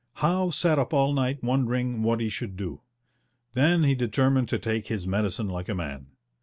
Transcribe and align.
Howe 0.15 0.49
sat 0.49 0.79
up 0.79 0.95
all 0.95 1.13
night 1.13 1.43
wondering 1.43 2.01
what 2.01 2.21
he 2.21 2.27
should 2.29 2.57
do. 2.57 2.81
Then 3.53 3.83
he 3.83 3.93
determined 3.93 4.49
to 4.49 4.57
take 4.57 4.87
his 4.87 5.05
medicine 5.05 5.47
like 5.47 5.69
a 5.69 5.75
man. 5.75 6.07